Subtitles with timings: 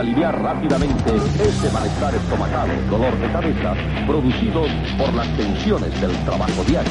[0.00, 3.74] aliviar rápidamente ese malestar estomacal, dolor de cabeza,
[4.06, 6.90] producidos por las tensiones del trabajo diario.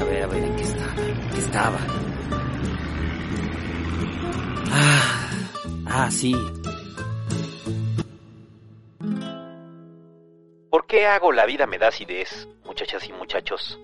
[0.00, 0.96] A ver, a ver, ¿en qué estaba?
[0.96, 1.78] ¿En qué estaba?
[4.72, 5.30] Ah,
[5.86, 6.34] ah, sí.
[10.70, 13.78] ¿Por qué hago la vida me da acidez, muchachas y muchachos?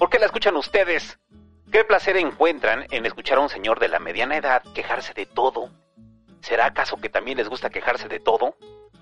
[0.00, 1.18] ¿Por qué la escuchan ustedes?
[1.70, 5.68] ¿Qué placer encuentran en escuchar a un señor de la mediana edad quejarse de todo?
[6.40, 8.56] ¿Será acaso que también les gusta quejarse de todo?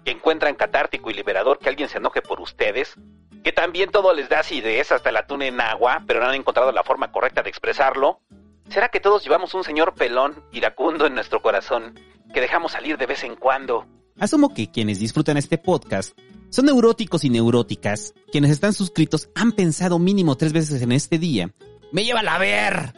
[0.04, 2.96] ¿Que encuentran catártico y liberador que alguien se enoje por ustedes?
[3.44, 6.72] ¿Que también todo les da acidez hasta el atún en agua, pero no han encontrado
[6.72, 8.18] la forma correcta de expresarlo?
[8.68, 11.94] ¿Será que todos llevamos un señor pelón, iracundo en nuestro corazón,
[12.34, 13.86] que dejamos salir de vez en cuando?
[14.20, 16.18] Asumo que quienes disfrutan este podcast
[16.50, 18.14] son neuróticos y neuróticas.
[18.32, 21.52] Quienes están suscritos han pensado mínimo tres veces en este día.
[21.92, 22.94] ¡Me lleva a ver!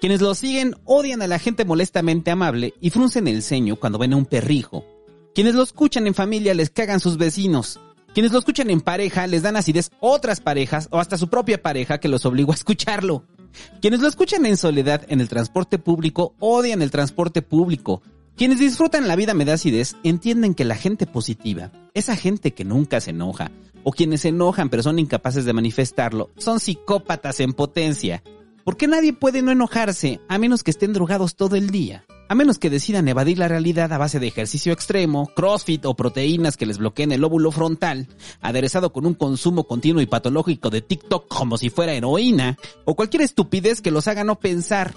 [0.00, 4.12] Quienes lo siguen odian a la gente molestamente amable y fruncen el ceño cuando ven
[4.12, 4.84] a un perrijo.
[5.34, 7.80] Quienes lo escuchan en familia les cagan sus vecinos.
[8.14, 11.98] Quienes lo escuchan en pareja les dan acidez otras parejas o hasta su propia pareja
[11.98, 13.24] que los obligó a escucharlo.
[13.80, 18.02] Quienes lo escuchan en soledad en el transporte público odian el transporte público.
[18.36, 19.44] Quienes disfrutan la vida me
[20.02, 23.52] entienden que la gente positiva, esa gente que nunca se enoja,
[23.84, 28.22] o quienes se enojan pero son incapaces de manifestarlo, son psicópatas en potencia.
[28.64, 32.04] Porque nadie puede no enojarse a menos que estén drogados todo el día.
[32.28, 36.56] A menos que decidan evadir la realidad a base de ejercicio extremo, crossfit o proteínas
[36.56, 38.08] que les bloqueen el lóbulo frontal,
[38.40, 43.22] aderezado con un consumo continuo y patológico de TikTok como si fuera heroína, o cualquier
[43.22, 44.94] estupidez que los haga no pensar,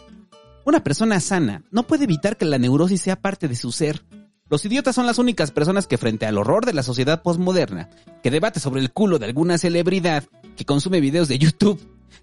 [0.66, 4.04] una persona sana no puede evitar que la neurosis sea parte de su ser.
[4.50, 7.90] Los idiotas son las únicas personas que frente al horror de la sociedad postmoderna,
[8.22, 10.24] que debate sobre el culo de alguna celebridad,
[10.56, 11.80] que consume videos de YouTube,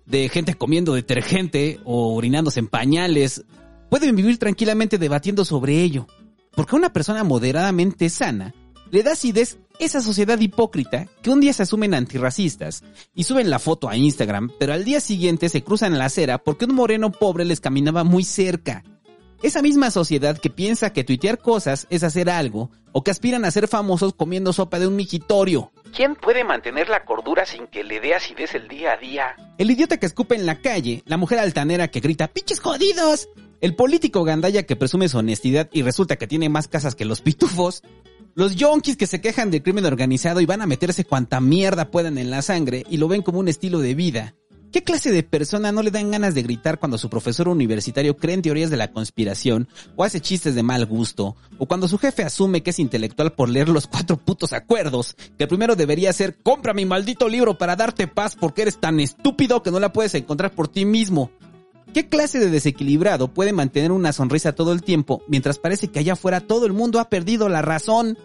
[0.06, 3.44] de gente comiendo detergente o orinándose en pañales,
[3.88, 6.06] pueden vivir tranquilamente debatiendo sobre ello.
[6.54, 8.54] Porque una persona moderadamente sana
[8.90, 12.84] le da acidez esa sociedad hipócrita que un día se asumen antirracistas
[13.14, 16.66] y suben la foto a Instagram, pero al día siguiente se cruzan la acera porque
[16.66, 18.84] un moreno pobre les caminaba muy cerca.
[19.42, 23.50] Esa misma sociedad que piensa que tuitear cosas es hacer algo, o que aspiran a
[23.50, 25.72] ser famosos comiendo sopa de un mijitorio.
[25.92, 29.34] ¿Quién puede mantener la cordura sin que le dé acidez el día a día?
[29.58, 33.28] El idiota que escupe en la calle, la mujer altanera que grita ¡Piches jodidos!
[33.60, 37.20] El político gandaya que presume su honestidad y resulta que tiene más casas que los
[37.20, 37.82] pitufos,
[38.34, 42.18] los yonkis que se quejan del crimen organizado y van a meterse cuanta mierda puedan
[42.18, 44.34] en la sangre y lo ven como un estilo de vida.
[44.72, 48.36] ¿Qué clase de persona no le dan ganas de gritar cuando su profesor universitario cree
[48.36, 51.36] en teorías de la conspiración o hace chistes de mal gusto?
[51.58, 55.44] O cuando su jefe asume que es intelectual por leer los cuatro putos acuerdos, que
[55.44, 59.62] el primero debería ser compra mi maldito libro para darte paz porque eres tan estúpido
[59.62, 61.30] que no la puedes encontrar por ti mismo.
[61.92, 66.14] ¿Qué clase de desequilibrado puede mantener una sonrisa todo el tiempo mientras parece que allá
[66.14, 68.16] afuera todo el mundo ha perdido la razón?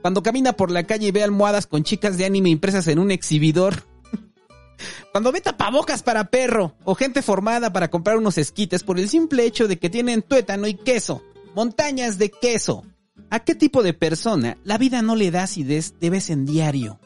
[0.00, 3.12] Cuando camina por la calle y ve almohadas con chicas de anime impresas en un
[3.12, 3.86] exhibidor.
[5.12, 9.44] Cuando ve tapabocas para perro o gente formada para comprar unos esquites por el simple
[9.44, 11.22] hecho de que tienen tuétano y queso.
[11.54, 12.84] Montañas de queso.
[13.30, 16.98] ¿A qué tipo de persona la vida no le da acidez de vez en diario?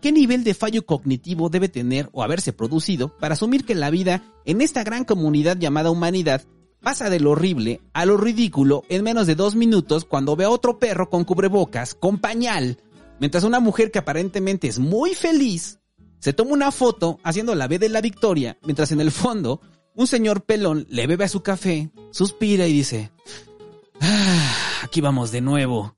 [0.00, 4.22] ¿Qué nivel de fallo cognitivo debe tener o haberse producido para asumir que la vida
[4.44, 6.42] en esta gran comunidad llamada humanidad
[6.80, 10.50] pasa de lo horrible a lo ridículo en menos de dos minutos cuando ve a
[10.50, 12.78] otro perro con cubrebocas, con pañal,
[13.18, 15.80] mientras una mujer que aparentemente es muy feliz
[16.20, 19.60] se toma una foto haciendo la B de la victoria, mientras en el fondo
[19.94, 23.10] un señor pelón le bebe a su café, suspira y dice,
[24.00, 25.96] ah, aquí vamos de nuevo.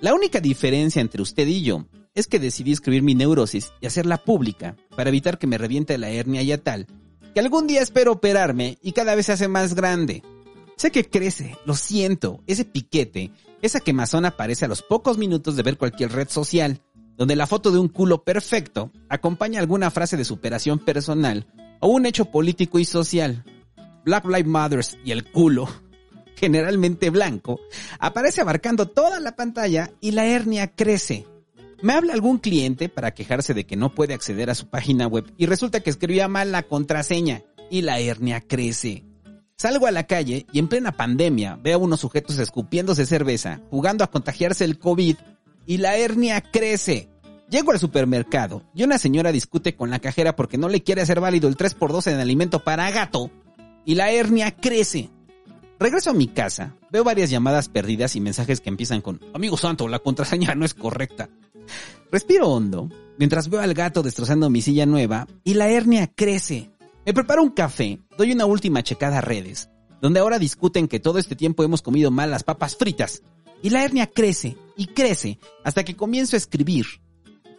[0.00, 1.86] La única diferencia entre usted y yo
[2.16, 6.10] es que decidí escribir mi neurosis y hacerla pública para evitar que me reviente la
[6.10, 6.88] hernia y a tal,
[7.32, 10.22] que algún día espero operarme y cada vez se hace más grande.
[10.76, 13.30] Sé que crece, lo siento, ese piquete,
[13.62, 16.80] esa quemazón aparece a los pocos minutos de ver cualquier red social,
[17.16, 21.46] donde la foto de un culo perfecto acompaña alguna frase de superación personal
[21.80, 23.44] o un hecho político y social.
[24.04, 25.68] Black Lives Matters y el culo,
[26.36, 27.60] generalmente blanco,
[27.98, 31.26] aparece abarcando toda la pantalla y la hernia crece.
[31.82, 35.30] Me habla algún cliente para quejarse de que no puede acceder a su página web
[35.36, 39.04] y resulta que escribía mal la contraseña y la hernia crece.
[39.56, 44.04] Salgo a la calle y en plena pandemia veo a unos sujetos escupiéndose cerveza, jugando
[44.04, 45.16] a contagiarse el COVID
[45.66, 47.10] y la hernia crece.
[47.50, 51.20] Llego al supermercado y una señora discute con la cajera porque no le quiere hacer
[51.20, 53.30] válido el 3x2 en alimento para gato
[53.84, 55.10] y la hernia crece.
[55.78, 59.88] Regreso a mi casa, veo varias llamadas perdidas y mensajes que empiezan con Amigo santo,
[59.88, 61.28] la contraseña no es correcta.
[62.10, 66.70] Respiro hondo mientras veo al gato destrozando mi silla nueva y la hernia crece.
[67.04, 69.70] Me preparo un café, doy una última checada a redes,
[70.00, 73.22] donde ahora discuten que todo este tiempo hemos comido mal las papas fritas,
[73.62, 76.86] y la hernia crece y crece hasta que comienzo a escribir,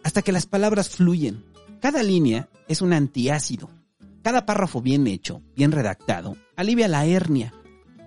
[0.04, 1.44] hasta que las palabras fluyen.
[1.80, 3.70] Cada línea es un antiácido.
[4.22, 7.54] Cada párrafo bien hecho, bien redactado, alivia la hernia.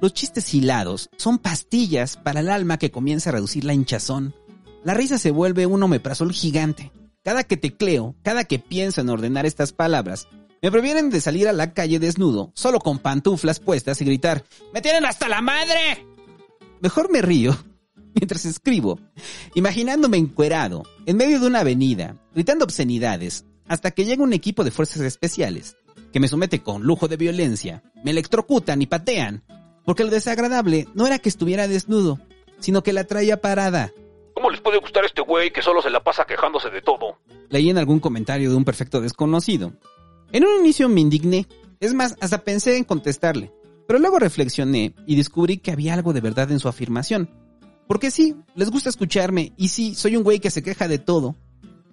[0.01, 4.35] Los chistes hilados son pastillas para el alma que comienza a reducir la hinchazón.
[4.83, 6.91] La risa se vuelve un omeprazol gigante.
[7.23, 10.27] Cada que tecleo, cada que pienso en ordenar estas palabras,
[10.61, 14.43] me previenen de salir a la calle desnudo, solo con pantuflas puestas y gritar,
[14.73, 16.05] ¡Me tienen hasta la madre!
[16.81, 17.55] Mejor me río
[18.15, 18.99] mientras escribo,
[19.53, 24.71] imaginándome encuerado, en medio de una avenida, gritando obscenidades, hasta que llega un equipo de
[24.71, 25.77] fuerzas especiales,
[26.11, 29.43] que me somete con lujo de violencia, me electrocutan y patean,
[29.85, 32.19] porque lo desagradable no era que estuviera desnudo,
[32.59, 33.91] sino que la traía parada.
[34.33, 37.17] ¿Cómo les puede gustar este güey que solo se la pasa quejándose de todo?
[37.49, 39.73] Leí en algún comentario de un perfecto desconocido.
[40.31, 41.47] En un inicio me indigné,
[41.79, 43.51] es más, hasta pensé en contestarle,
[43.87, 47.29] pero luego reflexioné y descubrí que había algo de verdad en su afirmación.
[47.87, 51.35] Porque sí, les gusta escucharme y sí, soy un güey que se queja de todo.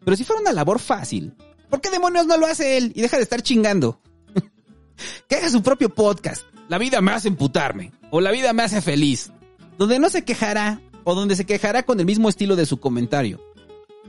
[0.05, 1.35] Pero si fuera una labor fácil,
[1.69, 4.01] ¿por qué demonios no lo hace él y deja de estar chingando?
[5.29, 6.45] que haga su propio podcast.
[6.69, 7.93] La vida me hace emputarme.
[8.11, 9.33] O la vida me hace feliz.
[9.77, 10.81] Donde no se quejará.
[11.11, 13.43] O donde se quejará con el mismo estilo de su comentario.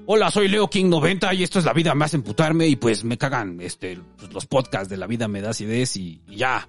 [0.06, 3.06] Hola, soy Leo King 90 y esto es La vida me hace emputarme y pues
[3.06, 6.68] me cagan este, pues, los podcasts de La vida me da acidez y, y ya.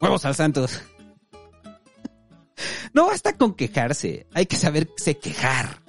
[0.00, 0.80] Huevos al santos.
[2.92, 5.80] No basta con quejarse, hay que saberse quejar.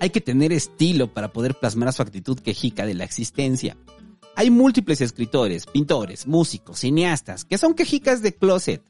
[0.00, 3.76] Hay que tener estilo para poder plasmar su actitud quejica de la existencia.
[4.34, 8.82] Hay múltiples escritores, pintores, músicos, cineastas que son quejicas de closet.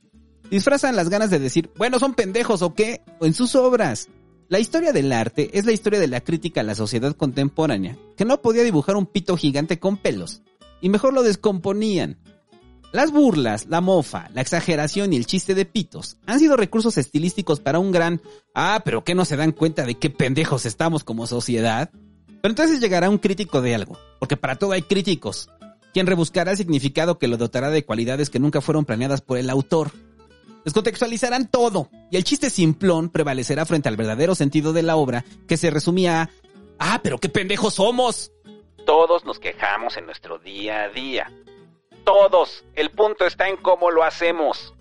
[0.50, 4.08] Disfrazan las ganas de decir, bueno, son pendejos o qué, o en sus obras.
[4.48, 8.24] La historia del arte es la historia de la crítica a la sociedad contemporánea, que
[8.24, 10.40] no podía dibujar un pito gigante con pelos,
[10.80, 12.18] y mejor lo descomponían.
[12.90, 17.60] Las burlas, la mofa, la exageración y el chiste de pitos han sido recursos estilísticos
[17.60, 18.22] para un gran
[18.54, 21.90] ah, pero que no se dan cuenta de qué pendejos estamos como sociedad.
[22.40, 25.50] Pero entonces llegará un crítico de algo, porque para todo hay críticos,
[25.92, 29.50] quien rebuscará el significado que lo dotará de cualidades que nunca fueron planeadas por el
[29.50, 29.90] autor.
[30.64, 35.56] Descontextualizarán todo, y el chiste simplón prevalecerá frente al verdadero sentido de la obra, que
[35.56, 36.22] se resumía
[36.78, 38.32] a ah, pero qué pendejos somos.
[38.84, 41.32] Todos nos quejamos en nuestro día a día
[42.08, 42.64] todos.
[42.74, 44.72] El punto está en cómo lo hacemos.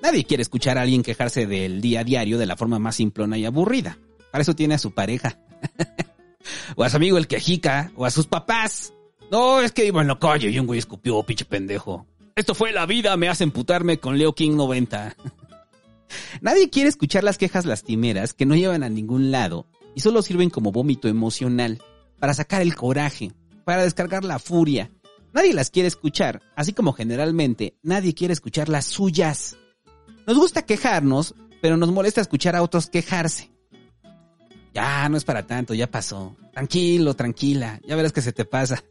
[0.00, 3.36] Nadie quiere escuchar a alguien quejarse del día a diario de la forma más simplona
[3.38, 3.98] y aburrida.
[4.30, 5.36] Para eso tiene a su pareja.
[6.76, 8.92] o a su amigo el quejica, o a sus papás.
[9.32, 12.06] No, es que iba en la calle y un güey escupió, pinche pendejo.
[12.36, 15.16] Esto fue la vida, me hace emputarme con Leo King 90.
[16.40, 20.50] Nadie quiere escuchar las quejas lastimeras que no llevan a ningún lado y solo sirven
[20.50, 21.82] como vómito emocional,
[22.20, 23.32] para sacar el coraje,
[23.64, 24.90] para descargar la furia,
[25.36, 29.58] Nadie las quiere escuchar, así como generalmente nadie quiere escuchar las suyas.
[30.26, 33.52] Nos gusta quejarnos, pero nos molesta escuchar a otros quejarse.
[34.72, 36.34] Ya, no es para tanto, ya pasó.
[36.54, 38.82] Tranquilo, tranquila, ya verás que se te pasa.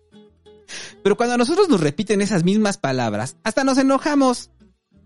[1.04, 4.52] Pero cuando a nosotros nos repiten esas mismas palabras, hasta nos enojamos.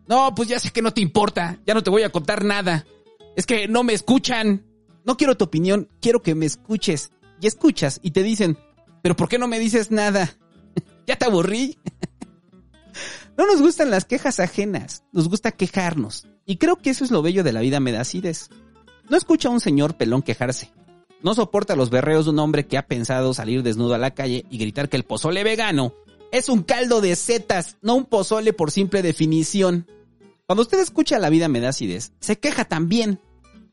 [0.07, 2.85] No, pues ya sé que no te importa, ya no te voy a contar nada.
[3.35, 4.65] Es que no me escuchan.
[5.05, 7.11] No quiero tu opinión, quiero que me escuches.
[7.41, 8.57] Y escuchas y te dicen,
[9.01, 10.35] pero ¿por qué no me dices nada?
[11.07, 11.77] ¿Ya te aburrí?
[13.37, 16.27] no nos gustan las quejas ajenas, nos gusta quejarnos.
[16.45, 18.49] Y creo que eso es lo bello de la vida Medacides.
[19.09, 20.71] No escucha a un señor pelón quejarse.
[21.21, 24.45] No soporta los berreos de un hombre que ha pensado salir desnudo a la calle
[24.49, 25.93] y gritar que el pozole vegano
[26.31, 29.87] es un caldo de setas, no un pozole por simple definición.
[30.45, 33.19] Cuando usted escucha la vida Medacides, se queja también.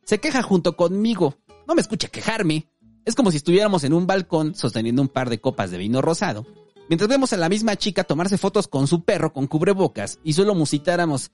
[0.04, 1.36] Se queja junto conmigo.
[1.66, 2.68] No me escucha quejarme.
[3.04, 6.46] Es como si estuviéramos en un balcón sosteniendo un par de copas de vino rosado
[6.88, 10.54] Mientras vemos a la misma chica tomarse fotos con su perro con cubrebocas y solo
[10.54, 11.32] musitáramos,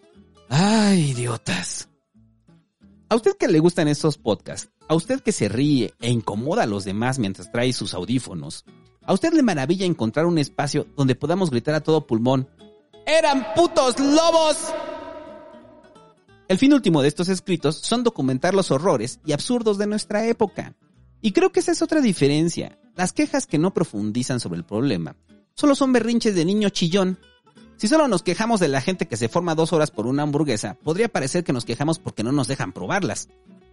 [0.48, 1.88] ¡ay, idiotas!
[3.10, 6.66] A usted que le gustan estos podcasts, a usted que se ríe e incomoda a
[6.66, 8.66] los demás mientras trae sus audífonos,
[9.06, 12.46] a usted le maravilla encontrar un espacio donde podamos gritar a todo pulmón,
[13.06, 14.58] ¡Eran putos lobos!
[16.46, 20.74] El fin último de estos escritos son documentar los horrores y absurdos de nuestra época.
[21.22, 22.78] Y creo que esa es otra diferencia.
[22.94, 25.16] Las quejas que no profundizan sobre el problema
[25.54, 27.18] solo son berrinches de niño chillón.
[27.78, 30.76] Si solo nos quejamos de la gente que se forma dos horas por una hamburguesa,
[30.84, 33.30] podría parecer que nos quejamos porque no nos dejan probarlas.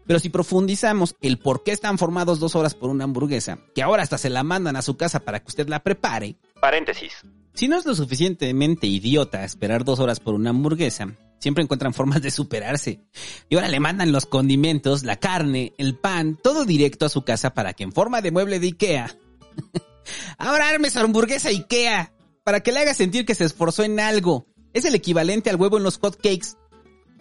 [0.10, 4.02] Pero si profundizamos el por qué están formados dos horas por una hamburguesa, que ahora
[4.02, 6.36] hasta se la mandan a su casa para que usted la prepare.
[6.60, 7.14] Paréntesis.
[7.54, 12.24] Si no es lo suficientemente idiota esperar dos horas por una hamburguesa, siempre encuentran formas
[12.24, 13.02] de superarse.
[13.50, 17.54] Y ahora le mandan los condimentos, la carne, el pan, todo directo a su casa
[17.54, 19.16] para que en forma de mueble de Ikea
[20.40, 22.14] Ahora arme su hamburguesa Ikea
[22.44, 25.78] para que le haga sentir que se esforzó en algo Es el equivalente al huevo
[25.78, 26.58] en los hot cakes.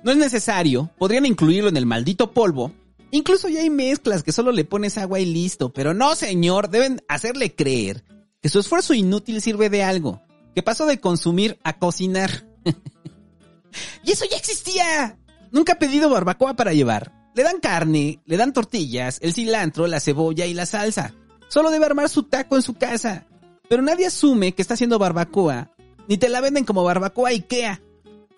[0.02, 2.72] No es necesario, podrían incluirlo en el maldito polvo.
[3.10, 7.02] Incluso ya hay mezclas que solo le pones agua y listo, pero no señor, deben
[7.08, 8.04] hacerle creer
[8.40, 10.22] que su esfuerzo inútil sirve de algo,
[10.54, 12.46] que pasó de consumir a cocinar.
[14.04, 15.18] y eso ya existía.
[15.50, 17.12] Nunca ha pedido barbacoa para llevar.
[17.34, 21.14] Le dan carne, le dan tortillas, el cilantro, la cebolla y la salsa.
[21.48, 23.26] Solo debe armar su taco en su casa.
[23.68, 25.70] Pero nadie asume que está haciendo barbacoa,
[26.08, 27.80] ni te la venden como barbacoa IKEA.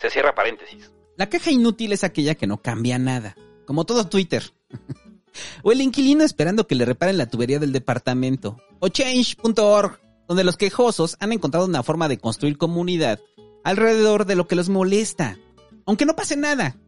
[0.01, 0.91] Se cierra paréntesis.
[1.21, 3.37] La caja inútil es aquella que no cambia nada,
[3.67, 4.55] como todo Twitter.
[5.63, 8.57] o el inquilino esperando que le reparen la tubería del departamento.
[8.79, 13.21] O change.org, donde los quejosos han encontrado una forma de construir comunidad
[13.65, 15.37] alrededor de lo que los molesta.
[15.85, 16.79] Aunque no pase nada.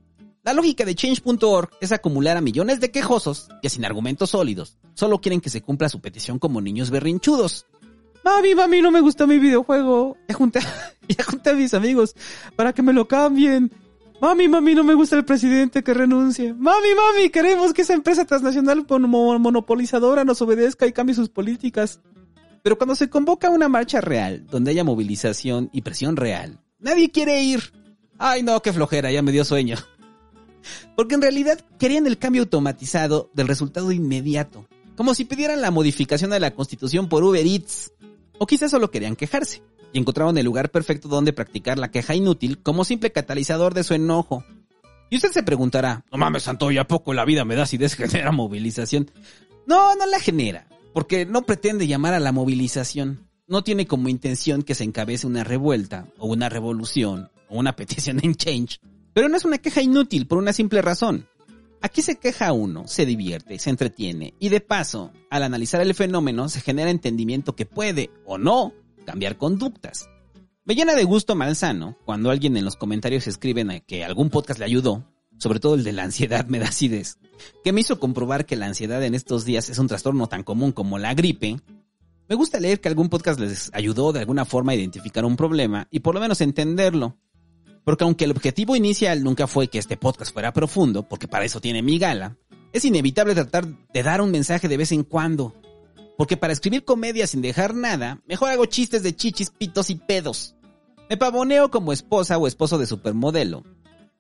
[0.43, 5.21] La lógica de change.org es acumular a millones de quejosos que sin argumentos sólidos solo
[5.21, 7.67] quieren que se cumpla su petición como niños berrinchudos.
[8.25, 10.17] Mami, mami, no me gusta mi videojuego.
[10.27, 10.61] Ya junté,
[11.09, 12.15] ya junté a mis amigos
[12.57, 13.71] para que me lo cambien.
[14.23, 16.55] Mami, mami, no me gusta el presidente que renuncie.
[16.55, 21.99] Mami, mami, queremos que esa empresa transnacional monopolizadora nos obedezca y cambie sus políticas.
[22.63, 27.43] Pero cuando se convoca una marcha real, donde haya movilización y presión real, nadie quiere
[27.43, 27.73] ir.
[28.17, 29.77] Ay, no, qué flojera, ya me dio sueño.
[30.97, 34.69] Porque en realidad querían el cambio automatizado del resultado inmediato.
[34.95, 37.93] Como si pidieran la modificación de la constitución por Uber Eats.
[38.39, 39.63] O quizás solo querían quejarse.
[39.93, 43.95] Y encontraron el lugar perfecto donde practicar la queja inútil como simple catalizador de su
[43.95, 44.45] enojo.
[45.11, 47.79] Y usted se preguntará, no mames, Santo, ¿y a poco la vida me da si
[47.79, 49.11] genera movilización?
[49.67, 53.29] No, no la genera, porque no pretende llamar a la movilización.
[53.47, 58.21] No tiene como intención que se encabece una revuelta, o una revolución, o una petición
[58.23, 58.81] en change.
[59.13, 61.27] Pero no es una queja inútil por una simple razón.
[61.83, 66.49] Aquí se queja uno, se divierte, se entretiene y de paso, al analizar el fenómeno
[66.49, 68.73] se genera entendimiento que puede o no
[69.05, 70.09] cambiar conductas.
[70.65, 74.67] Me llena de gusto malsano cuando alguien en los comentarios escribe que algún podcast le
[74.67, 75.05] ayudó,
[75.39, 77.19] sobre todo el de la ansiedad me da acidez,
[77.65, 80.71] que me hizo comprobar que la ansiedad en estos días es un trastorno tan común
[80.71, 81.61] como la gripe.
[82.29, 85.89] Me gusta leer que algún podcast les ayudó de alguna forma a identificar un problema
[85.91, 87.19] y por lo menos entenderlo.
[87.85, 91.61] Porque aunque el objetivo inicial nunca fue que este podcast fuera profundo, porque para eso
[91.61, 92.37] tiene mi gala,
[92.73, 95.61] es inevitable tratar de dar un mensaje de vez en cuando.
[96.23, 100.55] Porque para escribir comedia sin dejar nada, mejor hago chistes de chichis, pitos y pedos.
[101.11, 103.65] Me pavoneo como esposa o esposo de supermodelo.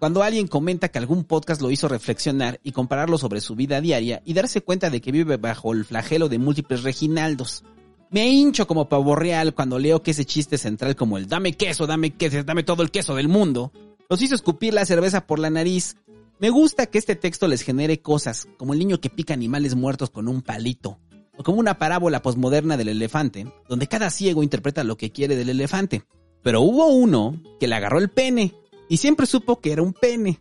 [0.01, 4.21] Cuando alguien comenta que algún podcast lo hizo reflexionar y compararlo sobre su vida diaria
[4.25, 7.63] y darse cuenta de que vive bajo el flagelo de múltiples Reginaldos.
[8.11, 11.87] Me hincho como pavo real cuando leo que ese chiste central como el dame queso,
[11.87, 13.71] dame queso, dame todo el queso del mundo,
[14.11, 15.95] los hizo escupir la cerveza por la nariz.
[16.41, 20.11] Me gusta que este texto les genere cosas, como el niño que pica animales muertos
[20.11, 20.99] con un palito,
[21.37, 25.49] o como una parábola posmoderna del elefante, donde cada ciego interpreta lo que quiere del
[25.49, 26.03] elefante.
[26.43, 28.55] Pero hubo uno que le agarró el pene,
[28.89, 30.41] y siempre supo que era un pene.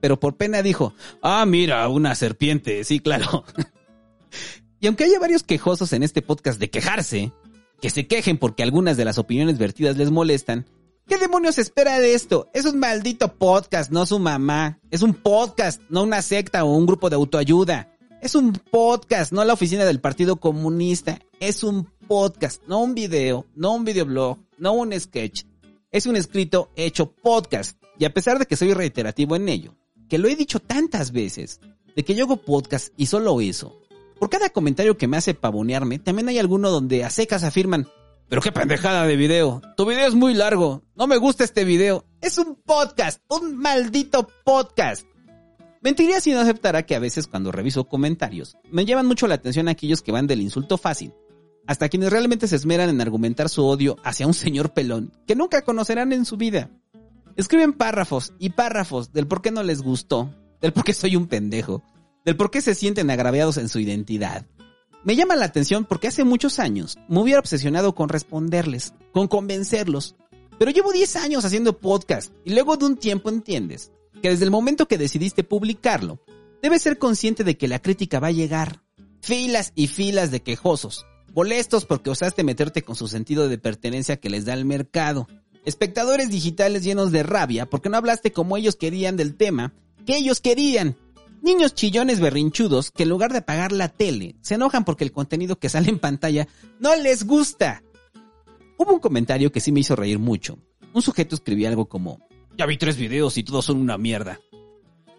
[0.00, 3.44] Pero por pena dijo, ah, mira, una serpiente, sí, claro.
[4.80, 7.30] Y aunque haya varios quejosos en este podcast de quejarse,
[7.80, 10.66] que se quejen porque algunas de las opiniones vertidas les molestan,
[11.06, 12.50] ¿qué demonios espera de esto?
[12.52, 14.80] Es un maldito podcast, no su mamá.
[14.90, 17.91] Es un podcast, no una secta o un grupo de autoayuda.
[18.22, 21.18] Es un podcast, no la oficina del Partido Comunista.
[21.40, 25.42] Es un podcast, no un video, no un videoblog, no un sketch.
[25.90, 27.82] Es un escrito hecho podcast.
[27.98, 29.74] Y a pesar de que soy reiterativo en ello,
[30.08, 31.58] que lo he dicho tantas veces,
[31.96, 33.76] de que yo hago podcast y solo eso,
[34.20, 37.88] por cada comentario que me hace pavonearme, también hay alguno donde a secas afirman,
[38.28, 42.04] pero qué pendejada de video, tu video es muy largo, no me gusta este video,
[42.20, 45.04] es un podcast, un maldito podcast.
[45.82, 49.66] Mentiría si no aceptara que a veces cuando reviso comentarios, me llevan mucho la atención
[49.66, 51.12] aquellos que van del insulto fácil,
[51.66, 55.62] hasta quienes realmente se esmeran en argumentar su odio hacia un señor pelón que nunca
[55.62, 56.70] conocerán en su vida.
[57.34, 61.26] Escriben párrafos y párrafos del por qué no les gustó, del por qué soy un
[61.26, 61.82] pendejo,
[62.24, 64.46] del por qué se sienten agraviados en su identidad.
[65.02, 70.14] Me llama la atención porque hace muchos años me hubiera obsesionado con responderles, con convencerlos,
[70.60, 73.90] pero llevo 10 años haciendo podcast y luego de un tiempo entiendes
[74.22, 76.20] que desde el momento que decidiste publicarlo,
[76.62, 78.82] debes ser consciente de que la crítica va a llegar.
[79.20, 84.30] Filas y filas de quejosos, molestos porque osaste meterte con su sentido de pertenencia que
[84.30, 85.28] les da el mercado.
[85.64, 89.74] Espectadores digitales llenos de rabia porque no hablaste como ellos querían del tema
[90.06, 90.96] que ellos querían
[91.42, 95.58] Niños chillones berrinchudos que en lugar de apagar la tele, se enojan porque el contenido
[95.58, 96.46] que sale en pantalla
[96.78, 97.82] no les gusta.
[98.78, 100.56] Hubo un comentario que sí me hizo reír mucho.
[100.94, 102.20] Un sujeto escribía algo como,
[102.56, 104.40] ya vi tres videos y todos son una mierda.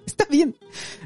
[0.05, 0.57] Está bien.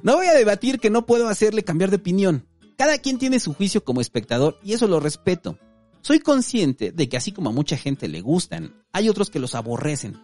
[0.04, 2.48] No voy a debatir que no puedo hacerle cambiar de opinión.
[2.78, 5.58] Cada quien tiene su juicio como espectador y eso lo respeto.
[6.02, 9.56] Soy consciente de que así como a mucha gente le gustan, hay otros que los
[9.56, 10.18] aborrecen.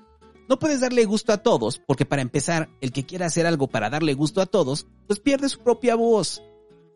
[0.47, 3.89] No puedes darle gusto a todos, porque para empezar, el que quiera hacer algo para
[3.89, 6.41] darle gusto a todos, pues pierde su propia voz.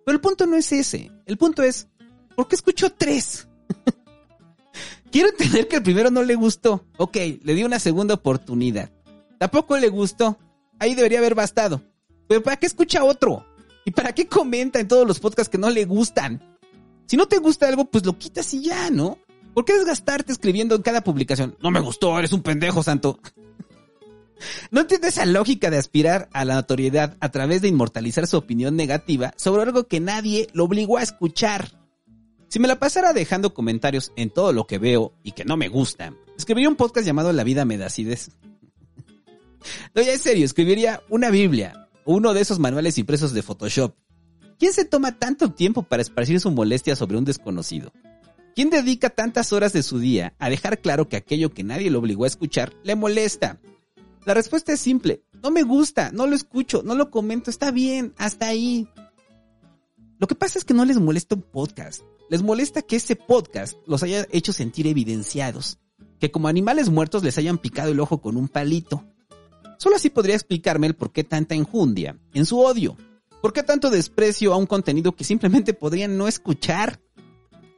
[0.05, 1.11] Pero el punto no es ese.
[1.25, 1.87] El punto es,
[2.35, 3.47] ¿por qué escucho tres?
[5.11, 6.85] Quiero entender que el primero no le gustó.
[6.97, 8.91] Ok, le di una segunda oportunidad.
[9.37, 10.37] Tampoco le gustó.
[10.79, 11.81] Ahí debería haber bastado.
[12.27, 13.45] Pero ¿para qué escucha otro?
[13.85, 16.57] ¿Y para qué comenta en todos los podcasts que no le gustan?
[17.05, 19.17] Si no te gusta algo, pues lo quitas y ya, ¿no?
[19.53, 21.55] ¿Por qué desgastarte escribiendo en cada publicación?
[21.61, 23.19] No me gustó, eres un pendejo, santo.
[24.69, 28.75] No entiendo esa lógica de aspirar a la notoriedad a través de inmortalizar su opinión
[28.75, 31.71] negativa sobre algo que nadie lo obligó a escuchar.
[32.47, 35.69] Si me la pasara dejando comentarios en todo lo que veo y que no me
[35.69, 37.79] gusta, escribiría un podcast llamado La vida me.
[39.93, 43.93] No, ya en serio, escribiría una Biblia uno de esos manuales impresos de Photoshop.
[44.57, 47.91] ¿Quién se toma tanto tiempo para esparcir su molestia sobre un desconocido?
[48.55, 51.99] ¿Quién dedica tantas horas de su día a dejar claro que aquello que nadie lo
[51.99, 53.59] obligó a escuchar le molesta?
[54.25, 55.21] La respuesta es simple.
[55.43, 58.87] No me gusta, no lo escucho, no lo comento, está bien, hasta ahí.
[60.17, 62.01] Lo que pasa es que no les molesta un podcast.
[62.29, 65.77] Les molesta que ese podcast los haya hecho sentir evidenciados.
[66.19, 69.05] Que como animales muertos les hayan picado el ojo con un palito.
[69.77, 72.97] Solo así podría explicarme el por qué tanta enjundia en su odio.
[73.41, 76.99] ¿Por qué tanto desprecio a un contenido que simplemente podrían no escuchar?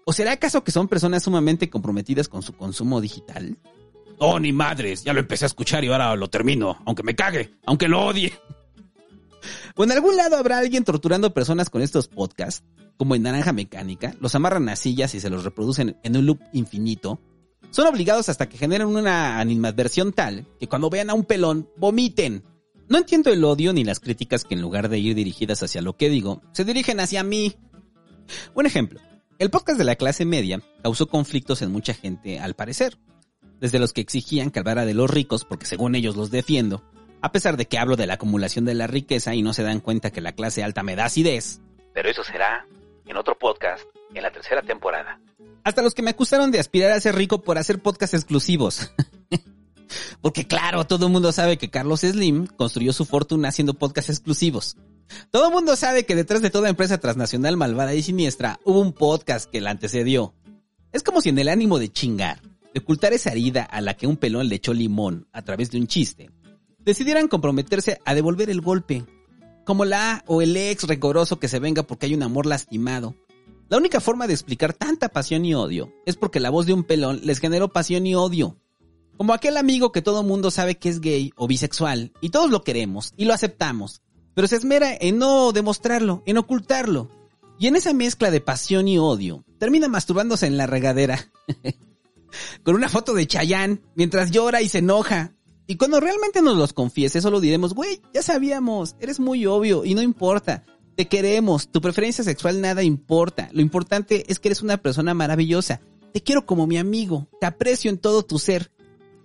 [0.05, 3.57] ¿O será acaso que son personas sumamente comprometidas con su consumo digital?
[4.17, 7.51] Oh, ni madres, ya lo empecé a escuchar y ahora lo termino, aunque me cague,
[7.65, 8.33] aunque lo odie.
[9.75, 12.63] O en algún lado habrá alguien torturando personas con estos podcasts,
[12.97, 16.41] como en Naranja Mecánica, los amarran a sillas y se los reproducen en un loop
[16.51, 17.21] infinito.
[17.71, 22.43] Son obligados hasta que generen una animadversión tal que cuando vean a un pelón, vomiten.
[22.87, 25.95] No entiendo el odio ni las críticas que en lugar de ir dirigidas hacia lo
[25.95, 27.55] que digo, se dirigen hacia mí.
[28.55, 28.99] Un ejemplo.
[29.37, 32.97] El podcast de la clase media causó conflictos en mucha gente al parecer.
[33.59, 36.83] Desde los que exigían que hablara de los ricos porque según ellos los defiendo,
[37.21, 39.79] a pesar de que hablo de la acumulación de la riqueza y no se dan
[39.79, 41.61] cuenta que la clase alta me da acidez.
[41.93, 42.65] Pero eso será
[43.09, 45.19] en otro podcast, en la tercera temporada.
[45.63, 48.91] Hasta los que me acusaron de aspirar a ser rico por hacer podcasts exclusivos.
[50.21, 54.77] Porque claro, todo el mundo sabe que Carlos Slim construyó su fortuna haciendo podcasts exclusivos.
[55.31, 58.93] Todo el mundo sabe que detrás de toda empresa transnacional malvada y siniestra hubo un
[58.93, 60.35] podcast que la antecedió.
[60.91, 62.41] Es como si en el ánimo de chingar,
[62.73, 65.79] de ocultar esa herida a la que un pelón le echó limón a través de
[65.79, 66.29] un chiste,
[66.79, 69.05] decidieran comprometerse a devolver el golpe.
[69.69, 73.13] Como la o el ex recoroso que se venga porque hay un amor lastimado.
[73.67, 76.83] La única forma de explicar tanta pasión y odio es porque la voz de un
[76.83, 78.57] pelón les generó pasión y odio.
[79.15, 82.63] Como aquel amigo que todo mundo sabe que es gay o bisexual y todos lo
[82.63, 84.01] queremos y lo aceptamos,
[84.33, 87.11] pero se esmera en no demostrarlo, en ocultarlo.
[87.59, 91.31] Y en esa mezcla de pasión y odio, termina masturbándose en la regadera.
[92.63, 95.35] Con una foto de Chayanne, mientras llora y se enoja.
[95.69, 99.93] Y cuando realmente nos los confiese, solo diremos, güey, ya sabíamos, eres muy obvio y
[99.93, 100.65] no importa.
[100.95, 103.49] Te queremos, tu preferencia sexual nada importa.
[103.51, 105.79] Lo importante es que eres una persona maravillosa.
[106.11, 108.71] Te quiero como mi amigo, te aprecio en todo tu ser.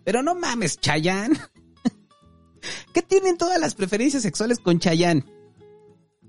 [0.04, 1.40] Pero no mames, Chayanne.
[2.92, 5.24] ¿Qué tienen todas las preferencias sexuales con Chayanne?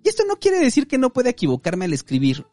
[0.01, 2.47] Y esto no quiere decir que no pueda equivocarme al escribir,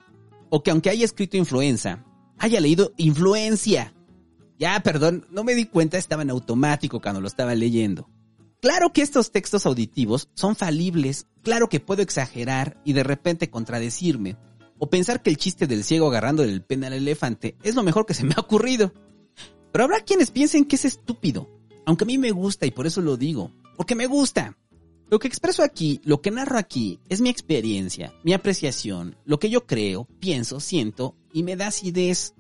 [0.51, 2.05] o que aunque haya escrito influenza,
[2.39, 3.95] haya leído influencia.
[4.59, 8.09] Ya, perdón, no me di cuenta, estaba en automático cuando lo estaba leyendo.
[8.61, 14.37] Claro que estos textos auditivos son falibles, claro que puedo exagerar y de repente contradecirme,
[14.79, 18.07] o pensar que el chiste del ciego agarrando el pene al elefante es lo mejor
[18.07, 18.93] que se me ha ocurrido.
[19.73, 21.49] Pero habrá quienes piensen que es estúpido,
[21.87, 24.57] aunque a mí me gusta y por eso lo digo, porque me gusta.
[25.11, 29.51] Lo que expreso aquí, lo que narro aquí, es mi experiencia, mi apreciación, lo que
[29.51, 32.35] yo creo, pienso, siento y me da acidez.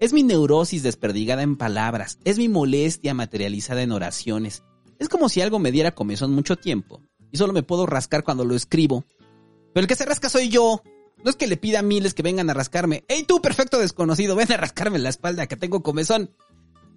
[0.00, 4.62] Es mi neurosis desperdigada en palabras, es mi molestia materializada en oraciones.
[4.98, 8.44] Es como si algo me diera comezón mucho tiempo y solo me puedo rascar cuando
[8.44, 9.04] lo escribo.
[9.72, 10.82] Pero el que se rasca soy yo.
[11.22, 13.04] No es que le pida a miles que vengan a rascarme.
[13.08, 14.36] ¡Ey tú, perfecto desconocido!
[14.36, 16.30] Ven a rascarme la espalda que tengo comezón.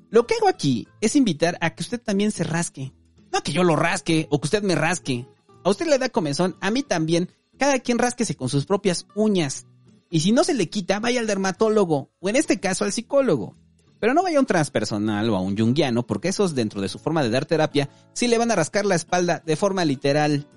[0.10, 2.93] Lo que hago aquí es invitar a que usted también se rasque.
[3.31, 5.25] No que yo lo rasque o que usted me rasque.
[5.63, 7.31] A usted le da comezón, a mí también.
[7.57, 9.65] Cada quien rásquese con sus propias uñas.
[10.09, 13.55] Y si no se le quita, vaya al dermatólogo, o en este caso al psicólogo.
[13.99, 16.99] Pero no vaya a un transpersonal o a un junguiano, porque esos dentro de su
[16.99, 20.47] forma de dar terapia sí le van a rascar la espalda de forma literal.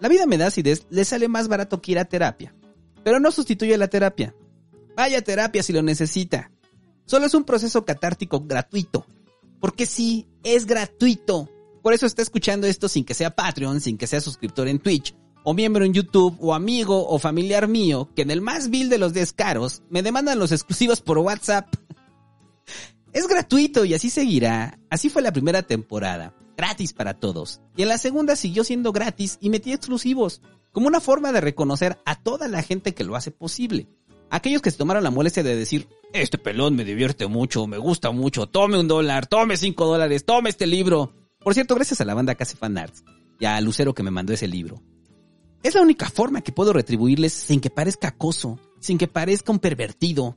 [0.00, 2.54] La vida me da acidez, le sale más barato que ir a terapia.
[3.02, 4.34] Pero no sustituye la terapia.
[4.96, 6.50] Vaya a terapia si lo necesita.
[7.06, 9.06] Solo es un proceso catártico gratuito.
[9.60, 11.48] Porque sí, es gratuito.
[11.82, 15.14] Por eso está escuchando esto sin que sea Patreon, sin que sea suscriptor en Twitch,
[15.44, 18.98] o miembro en YouTube, o amigo o familiar mío, que en el más vil de
[18.98, 21.74] los descaros me demandan los exclusivos por WhatsApp.
[23.12, 24.78] Es gratuito y así seguirá.
[24.88, 26.34] Así fue la primera temporada.
[26.56, 27.60] Gratis para todos.
[27.76, 30.40] Y en la segunda siguió siendo gratis y metí exclusivos.
[30.72, 33.86] Como una forma de reconocer a toda la gente que lo hace posible.
[34.30, 38.12] Aquellos que se tomaron la molestia de decir, este pelón me divierte mucho, me gusta
[38.12, 41.12] mucho, tome un dólar, tome cinco dólares, tome este libro.
[41.38, 43.04] Por cierto, gracias a la banda Case Fan Arts
[43.38, 44.80] y a Lucero que me mandó ese libro.
[45.62, 49.60] Es la única forma que puedo retribuirles sin que parezca acoso, sin que parezca un
[49.60, 50.36] pervertido.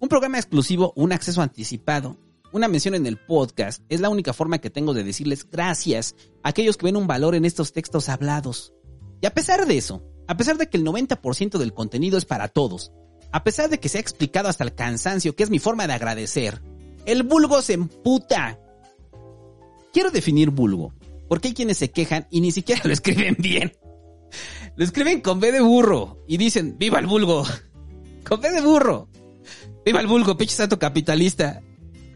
[0.00, 2.16] Un programa exclusivo, un acceso anticipado,
[2.50, 6.48] una mención en el podcast es la única forma que tengo de decirles gracias a
[6.48, 8.72] aquellos que ven un valor en estos textos hablados.
[9.20, 12.48] Y a pesar de eso, a pesar de que el 90% del contenido es para
[12.48, 12.90] todos,
[13.32, 15.92] a pesar de que se ha explicado hasta el cansancio que es mi forma de
[15.92, 16.62] agradecer,
[17.04, 18.58] el vulgo se emputa.
[19.92, 20.94] Quiero definir vulgo,
[21.28, 23.72] porque hay quienes se quejan y ni siquiera lo escriben bien.
[24.76, 27.44] Lo escriben con B de burro y dicen, viva el vulgo.
[28.24, 29.08] Con B de burro.
[29.84, 31.60] Viva el vulgo, pinche santo capitalista.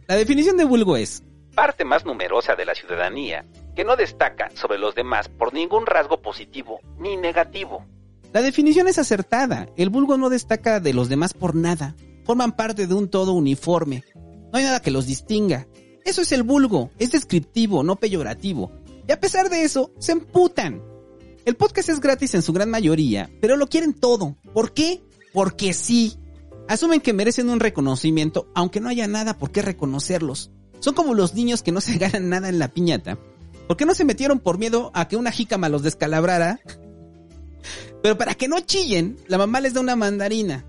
[0.06, 1.22] La definición de vulgo es
[1.54, 6.22] parte más numerosa de la ciudadanía que no destaca sobre los demás por ningún rasgo
[6.22, 7.84] positivo ni negativo.
[8.32, 9.68] La definición es acertada.
[9.76, 11.96] El vulgo no destaca de los demás por nada.
[12.24, 14.04] Forman parte de un todo uniforme.
[14.14, 15.66] No hay nada que los distinga.
[16.04, 16.90] Eso es el vulgo.
[16.98, 18.70] Es descriptivo, no peyorativo.
[19.08, 20.82] Y a pesar de eso, se emputan.
[21.48, 24.36] El podcast es gratis en su gran mayoría, pero lo quieren todo.
[24.52, 25.00] ¿Por qué?
[25.32, 26.18] Porque sí.
[26.68, 30.50] Asumen que merecen un reconocimiento, aunque no haya nada por qué reconocerlos.
[30.80, 33.18] Son como los niños que no se ganan nada en la piñata.
[33.66, 36.60] ¿Por qué no se metieron por miedo a que una jícama los descalabrara
[38.02, 40.66] pero para que no chillen, la mamá les da una mandarina.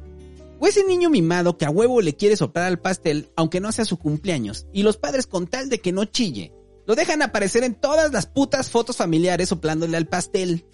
[0.62, 3.84] O ese niño mimado que a huevo le quiere soplar al pastel, aunque no sea
[3.84, 6.54] su cumpleaños, y los padres con tal de que no chille,
[6.90, 10.66] lo dejan aparecer en todas las putas fotos familiares soplándole al pastel.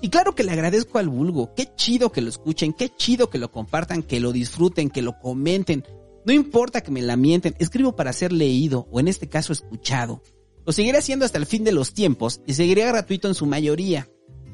[0.00, 3.38] Y claro que le agradezco al vulgo, qué chido que lo escuchen, qué chido que
[3.38, 5.84] lo compartan, que lo disfruten, que lo comenten.
[6.24, 10.22] No importa que me la mienten, escribo para ser leído, o en este caso escuchado.
[10.64, 14.08] Lo seguiré haciendo hasta el fin de los tiempos y seguiré gratuito en su mayoría.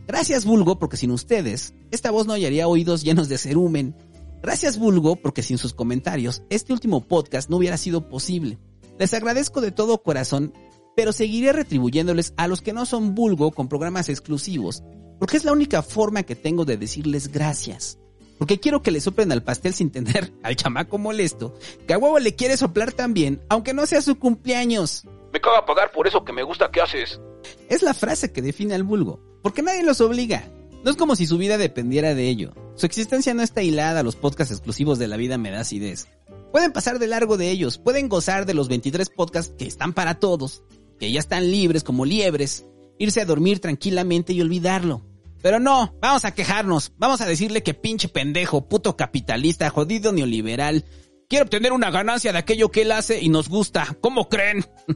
[0.06, 3.94] Gracias Vulgo porque sin ustedes, esta voz no hallaría oídos llenos de cerumen.
[4.40, 8.58] Gracias Vulgo porque sin sus comentarios, este último podcast no hubiera sido posible.
[8.98, 10.52] Les agradezco de todo corazón,
[10.96, 14.82] pero seguiré retribuyéndoles a los que no son Vulgo con programas exclusivos,
[15.18, 17.98] porque es la única forma que tengo de decirles gracias.
[18.38, 21.54] Porque quiero que le soplen al pastel sin tener al chamaco molesto,
[21.86, 25.04] que a huevo le quiere soplar también, aunque no sea su cumpleaños.
[25.32, 27.20] Me caga pagar por eso que me gusta que haces.
[27.68, 30.42] Es la frase que define al vulgo porque nadie los obliga.
[30.84, 32.54] No es como si su vida dependiera de ello.
[32.76, 36.08] Su existencia no está hilada a los podcasts exclusivos de la vida me da acidez.
[36.54, 40.20] Pueden pasar de largo de ellos, pueden gozar de los 23 podcasts que están para
[40.20, 40.62] todos,
[41.00, 42.64] que ya están libres como liebres,
[42.96, 45.04] irse a dormir tranquilamente y olvidarlo.
[45.42, 50.84] Pero no, vamos a quejarnos, vamos a decirle que pinche pendejo, puto capitalista, jodido neoliberal,
[51.28, 53.96] quiere obtener una ganancia de aquello que él hace y nos gusta.
[54.00, 54.64] ¿Cómo creen?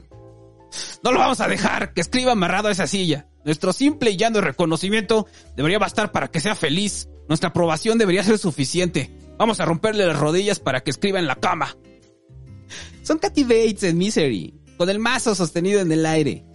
[1.03, 3.27] No lo vamos a dejar que escriba amarrado a esa silla.
[3.43, 5.25] Nuestro simple y llano reconocimiento
[5.57, 7.09] debería bastar para que sea feliz.
[7.27, 9.09] Nuestra aprobación debería ser suficiente.
[9.39, 11.77] Vamos a romperle las rodillas para que escriba en la cama.
[13.03, 16.45] Son Katy Bates en Misery, con el mazo sostenido en el aire.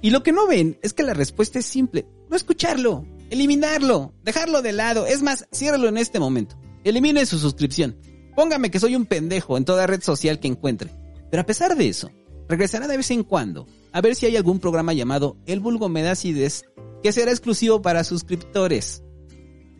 [0.00, 2.06] Y lo que no ven es que la respuesta es simple.
[2.28, 5.06] No escucharlo, eliminarlo, dejarlo de lado.
[5.06, 6.56] Es más, ciérralo en este momento.
[6.84, 7.98] Elimine su suscripción.
[8.36, 10.92] Póngame que soy un pendejo en toda red social que encuentre.
[11.32, 12.12] Pero a pesar de eso,
[12.48, 16.64] regresará de vez en cuando a ver si hay algún programa llamado El Vulgo Medacides
[17.02, 19.02] que será exclusivo para suscriptores.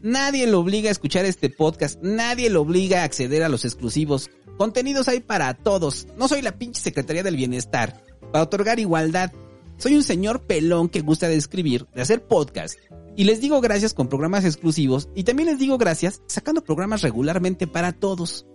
[0.03, 4.31] Nadie lo obliga a escuchar este podcast, nadie lo obliga a acceder a los exclusivos.
[4.57, 6.07] Contenidos hay para todos.
[6.17, 8.03] No soy la pinche Secretaría del Bienestar.
[8.33, 9.31] Para otorgar igualdad,
[9.77, 12.79] soy un señor pelón que gusta de escribir, de hacer podcast.
[13.15, 17.67] Y les digo gracias con programas exclusivos y también les digo gracias sacando programas regularmente
[17.67, 18.47] para todos.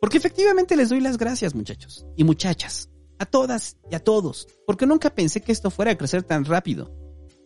[0.00, 4.86] Porque efectivamente les doy las gracias muchachos y muchachas a todas y a todos, porque
[4.86, 6.92] nunca pensé que esto fuera a crecer tan rápido,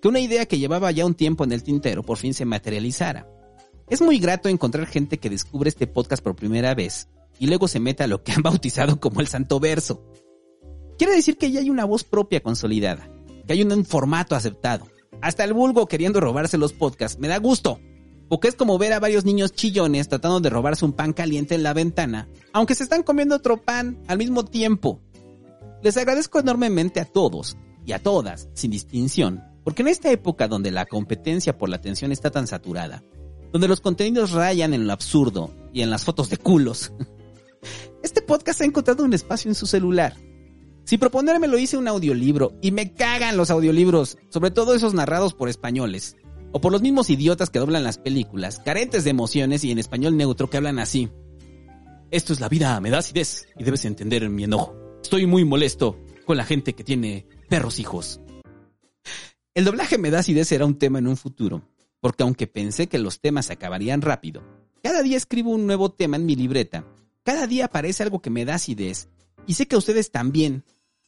[0.03, 3.29] que una idea que llevaba ya un tiempo en el tintero por fin se materializara.
[3.89, 7.79] Es muy grato encontrar gente que descubre este podcast por primera vez y luego se
[7.79, 10.05] mete a lo que han bautizado como el Santo Verso.
[10.99, 13.09] Quiere decir que ya hay una voz propia consolidada,
[13.47, 14.89] que hay un formato aceptado.
[15.21, 17.79] Hasta el vulgo queriendo robarse los podcasts me da gusto,
[18.29, 21.63] porque es como ver a varios niños chillones tratando de robarse un pan caliente en
[21.63, 25.01] la ventana, aunque se están comiendo otro pan al mismo tiempo.
[25.81, 30.71] Les agradezco enormemente a todos y a todas, sin distinción, porque en esta época donde
[30.71, 33.03] la competencia por la atención está tan saturada,
[33.53, 36.93] donde los contenidos rayan en lo absurdo y en las fotos de culos,
[38.03, 40.17] este podcast ha encontrado un espacio en su celular.
[40.85, 45.33] Si proponerme lo hice un audiolibro y me cagan los audiolibros, sobre todo esos narrados
[45.33, 46.17] por españoles,
[46.53, 50.17] o por los mismos idiotas que doblan las películas, carentes de emociones y en español
[50.17, 51.09] neutro que hablan así.
[52.11, 54.77] Esto es la vida, me da acidez y debes entender mi enojo.
[55.03, 58.21] Estoy muy molesto con la gente que tiene perros hijos.
[59.55, 61.63] El doblaje me da acidez será un tema en un futuro,
[62.01, 64.43] porque aunque pensé que los temas acabarían rápido,
[64.83, 66.87] cada día escribo un nuevo tema en mi libreta.
[67.23, 69.11] Cada día aparece algo que me da acidez
[69.47, 70.65] y sé que ustedes también.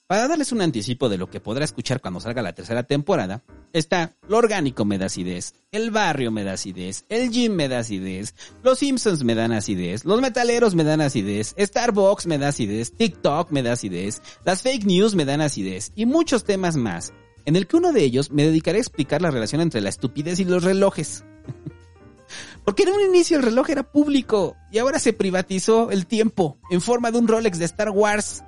[0.07, 4.15] Para darles un anticipo de lo que podrá escuchar cuando salga la tercera temporada, está
[4.29, 8.35] Lo Orgánico me da acidez, El Barrio me da acidez, El Gym me da acidez,
[8.63, 13.51] Los Simpsons me dan acidez, Los Metaleros me dan acidez, Starbucks me da acidez, TikTok
[13.51, 17.67] me da acidez, las fake news me dan acidez y muchos temas más, en el
[17.67, 20.63] que uno de ellos me dedicaré a explicar la relación entre la estupidez y los
[20.63, 21.25] relojes.
[22.65, 26.81] Porque en un inicio el reloj era público y ahora se privatizó el tiempo en
[26.81, 28.43] forma de un Rolex de Star Wars.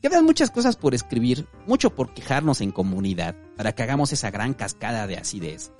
[0.00, 4.54] Quedan muchas cosas por escribir, mucho por quejarnos en comunidad, para que hagamos esa gran
[4.54, 5.72] cascada de acidez.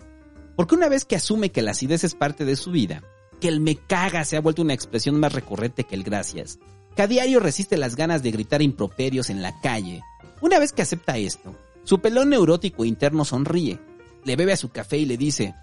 [0.57, 3.03] Porque una vez que asume que la acidez es parte de su vida,
[3.41, 6.59] que el me caga se ha vuelto una expresión más recurrente que el gracias,
[6.97, 10.03] que a diario resiste las ganas de gritar improperios en la calle,
[10.41, 11.55] una vez que acepta esto,
[11.89, 13.81] su pelón neurótico interno sonríe,
[14.23, 15.55] le bebe a su café y le dice,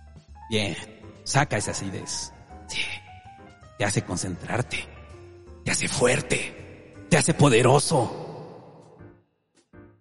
[0.50, 0.76] bien,
[1.24, 2.34] saca esa acidez.
[2.68, 2.82] Sí,
[3.78, 4.80] te hace concentrarte,
[5.64, 8.98] te hace fuerte, te hace poderoso.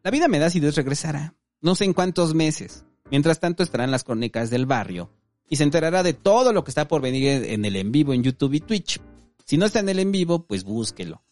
[0.03, 1.35] La vida me da Dios regresará.
[1.61, 2.87] No sé en cuántos meses.
[3.11, 5.11] Mientras tanto estarán las crónicas del barrio.
[5.51, 8.23] Y se enterará de todo lo que está por venir en el en vivo en
[8.23, 8.99] YouTube y Twitch.
[9.45, 11.23] Si no está en el en vivo, pues búsquelo.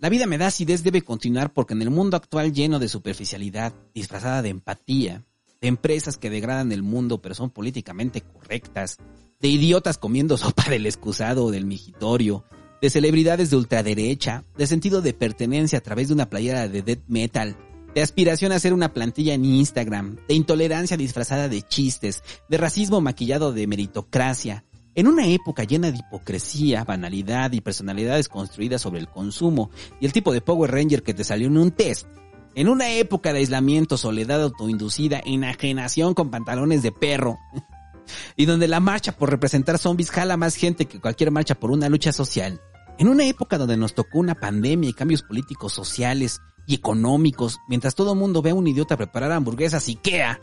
[0.00, 3.74] La vida me da acidez debe continuar porque en el mundo actual lleno de superficialidad,
[3.92, 5.26] disfrazada de empatía,
[5.60, 8.96] de empresas que degradan el mundo pero son políticamente correctas,
[9.40, 12.44] de idiotas comiendo sopa del excusado o del migitorio,
[12.80, 17.04] de celebridades de ultraderecha, de sentido de pertenencia a través de una playera de death
[17.06, 17.58] metal,
[17.94, 23.02] de aspiración a ser una plantilla en Instagram, de intolerancia disfrazada de chistes, de racismo
[23.02, 29.08] maquillado de meritocracia, en una época llena de hipocresía, banalidad y personalidades construidas sobre el
[29.08, 32.06] consumo y el tipo de Power Ranger que te salió en un test,
[32.54, 37.38] en una época de aislamiento, soledad autoinducida, enajenación con pantalones de perro,
[38.36, 41.88] y donde la marcha por representar zombies jala más gente que cualquier marcha por una
[41.88, 42.60] lucha social,
[42.98, 47.96] en una época donde nos tocó una pandemia y cambios políticos, sociales, y económicos, mientras
[47.96, 50.40] todo el mundo ve a un idiota preparar hamburguesas IKEA.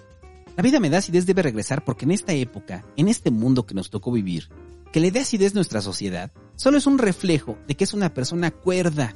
[0.58, 3.76] La vida me da acidez debe regresar porque en esta época, en este mundo que
[3.76, 4.50] nos tocó vivir,
[4.92, 8.50] que le dé acidez nuestra sociedad, solo es un reflejo de que es una persona
[8.50, 9.14] cuerda,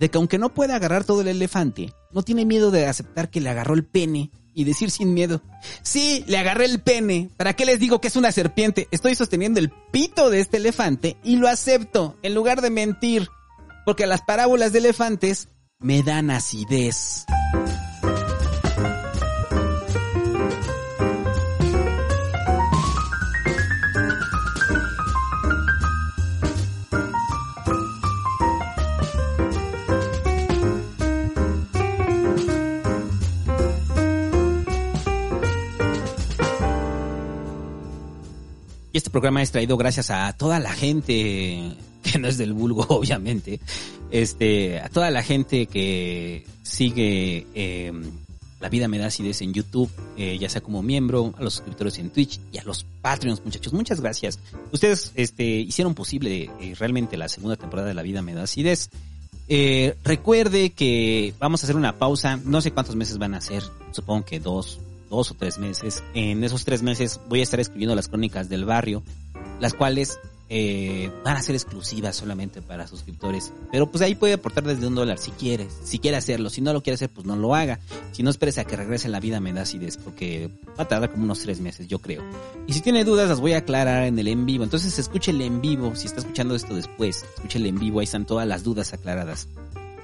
[0.00, 3.40] de que aunque no pueda agarrar todo el elefante, no tiene miedo de aceptar que
[3.40, 5.42] le agarró el pene y decir sin miedo,
[5.82, 8.88] sí, le agarré el pene, ¿para qué les digo que es una serpiente?
[8.90, 13.28] Estoy sosteniendo el pito de este elefante y lo acepto, en lugar de mentir,
[13.86, 17.26] porque las parábolas de elefantes me dan acidez.
[39.08, 43.58] Este programa es traído gracias a toda la gente que no es del vulgo, obviamente,
[44.10, 47.90] este, a toda la gente que sigue eh,
[48.60, 51.98] La Vida Me Da Acidez en YouTube, eh, ya sea como miembro, a los suscriptores
[51.98, 54.38] en Twitch y a los Patreons, muchachos, muchas gracias.
[54.72, 58.90] Ustedes este, hicieron posible eh, realmente la segunda temporada de La Vida Me Da Acidez.
[60.04, 64.26] recuerde que vamos a hacer una pausa, no sé cuántos meses van a ser, supongo
[64.26, 66.02] que dos, dos o tres meses.
[66.14, 69.02] En esos tres meses voy a estar escribiendo las crónicas del barrio,
[69.60, 70.18] las cuales
[70.50, 73.52] eh, van a ser exclusivas solamente para suscriptores.
[73.70, 76.48] Pero pues ahí puede aportar desde un dólar si quieres, si quiere hacerlo.
[76.48, 77.80] Si no lo quiere hacer, pues no lo haga.
[78.12, 81.10] Si no, esperes a que regrese la vida me da acidez, porque va a tardar
[81.10, 82.22] como unos tres meses, yo creo.
[82.66, 84.64] Y si tiene dudas, las voy a aclarar en el en vivo.
[84.64, 88.48] Entonces escúchele en vivo, si está escuchando esto después, escúchele en vivo, ahí están todas
[88.48, 89.48] las dudas aclaradas.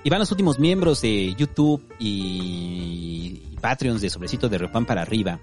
[0.07, 3.13] Y van los últimos miembros de YouTube y,
[3.64, 5.40] Patreons de Sobrecito de Repan para arriba.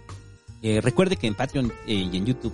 [0.62, 2.54] Eh, recuerde que en Patreon eh, y en YouTube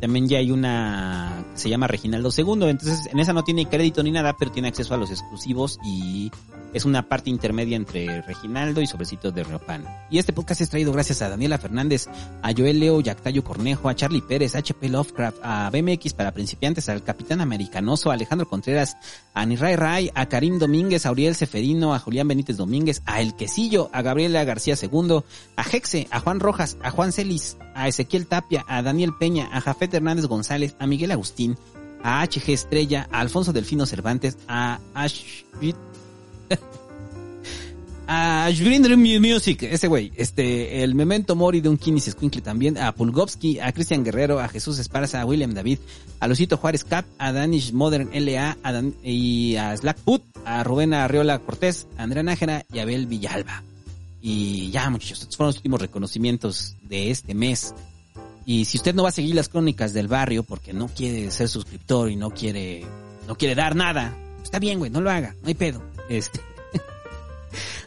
[0.00, 4.04] también ya hay una que se llama Reginaldo II, entonces en esa no tiene crédito
[4.04, 6.30] ni nada, pero tiene acceso a los exclusivos y
[6.72, 9.84] es una parte intermedia entre Reginaldo y Sobrecito de Riopan.
[10.10, 12.08] Y este podcast es traído gracias a Daniela Fernández,
[12.42, 16.88] a Joel Leo, Yactayo Cornejo, a Charlie Pérez, a HP Lovecraft, a BMX para principiantes,
[16.88, 18.96] al Capitán Americanoso, a Alejandro Contreras,
[19.34, 23.34] a Niray Ray, a Karim Domínguez, a Uriel Seferino, a Julián Benítez Domínguez, a El
[23.34, 25.20] Quesillo, a Gabriela García II,
[25.56, 29.60] a Hexe, a Juan Rojas, a Juan Celis, a Ezequiel Tapia, a Daniel Peña, a
[29.60, 31.56] Jafet Hernández González, a Miguel Agustín,
[32.02, 35.44] a HG Estrella, a Alfonso Delfino Cervantes, a Ash
[38.12, 40.10] A Dream Music, ese güey.
[40.16, 42.76] Este, el Memento Mori de un Kinis Squinkle también.
[42.76, 45.78] A Pulgovsky, a Cristian Guerrero, a Jesús Esparza, a William David,
[46.18, 50.64] a Lucito Juárez Cap, a Danish Modern LA, a Dan- y a Slack Put, a
[50.64, 53.62] Rubén Arriola Cortés, a Andrea Nájera y a Abel Villalba.
[54.20, 57.74] Y ya, muchachos, estos fueron los últimos reconocimientos de este mes.
[58.44, 61.48] Y si usted no va a seguir las crónicas del barrio porque no quiere ser
[61.48, 62.84] suscriptor y no quiere,
[63.28, 65.80] no quiere dar nada, está bien, güey, no lo haga, no hay pedo.
[66.10, 66.40] Este,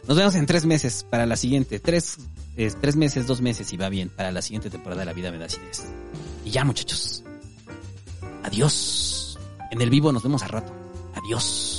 [0.08, 2.16] nos vemos en tres meses para la siguiente, tres,
[2.56, 5.38] tres meses, dos meses y va bien para la siguiente temporada de La Vida Me
[5.38, 5.84] da acidez.
[6.42, 7.22] Y ya, muchachos.
[8.42, 9.38] Adiós.
[9.70, 10.72] En el vivo nos vemos a rato.
[11.14, 11.73] Adiós.